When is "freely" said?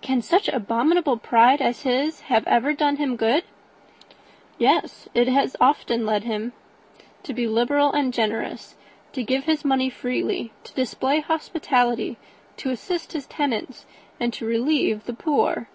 9.88-10.50